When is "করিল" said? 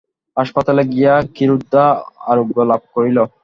2.93-3.17